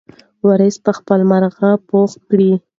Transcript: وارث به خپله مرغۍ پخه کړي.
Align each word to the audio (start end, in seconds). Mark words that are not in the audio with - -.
وارث 0.45 0.75
به 0.83 0.91
خپله 0.97 1.23
مرغۍ 1.31 1.73
پخه 1.89 2.17
کړي. 2.27 2.51